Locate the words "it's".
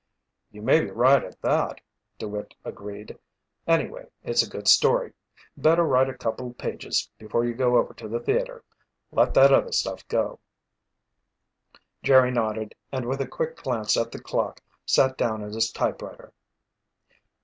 4.23-4.41